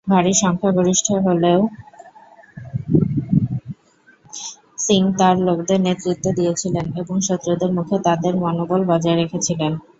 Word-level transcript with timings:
ভারী 0.07 0.33
সংখ্যাগরিষ্ঠ 0.41 1.07
হলেও 1.25 1.59
সিং 4.79 5.01
তাঁর 5.19 5.35
লোকদের 5.47 5.79
নেতৃত্ব 5.87 6.25
দিয়েছিলেন 6.37 6.85
এবং 7.01 7.15
শত্রুদের 7.27 7.71
মুখে 7.77 7.97
তাদের 8.07 8.33
মনোবল 8.43 8.81
বজায় 8.89 9.17
রেখেছিলেন। 9.21 9.71